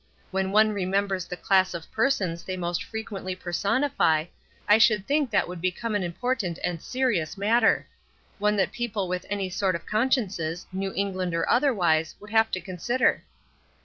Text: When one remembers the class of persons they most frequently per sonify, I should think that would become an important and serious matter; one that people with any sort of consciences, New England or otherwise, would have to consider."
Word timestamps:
When 0.31 0.51
one 0.51 0.71
remembers 0.73 1.27
the 1.27 1.37
class 1.37 1.75
of 1.75 1.91
persons 1.91 2.41
they 2.43 2.57
most 2.57 2.83
frequently 2.83 3.35
per 3.35 3.51
sonify, 3.51 4.29
I 4.67 4.79
should 4.79 5.05
think 5.05 5.29
that 5.29 5.47
would 5.47 5.61
become 5.61 5.93
an 5.93 6.01
important 6.01 6.57
and 6.63 6.81
serious 6.81 7.37
matter; 7.37 7.85
one 8.39 8.55
that 8.55 8.71
people 8.71 9.07
with 9.07 9.27
any 9.29 9.47
sort 9.51 9.75
of 9.75 9.85
consciences, 9.85 10.65
New 10.73 10.91
England 10.95 11.35
or 11.35 11.47
otherwise, 11.47 12.15
would 12.19 12.31
have 12.31 12.49
to 12.49 12.59
consider." 12.61 13.21